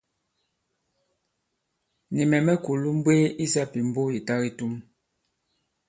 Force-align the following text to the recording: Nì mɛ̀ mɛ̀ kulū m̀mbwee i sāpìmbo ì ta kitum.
Nì 2.13 2.21
mɛ̀ 2.29 2.39
mɛ̀ 2.45 2.55
kulū 2.63 2.89
m̀mbwee 2.95 3.25
i 3.43 3.45
sāpìmbo 3.53 4.03
ì 4.17 4.19
ta 4.27 4.33
kitum. 4.41 4.73